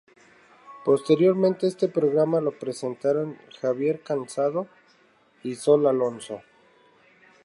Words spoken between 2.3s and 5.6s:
lo presentaron Javier Cansado y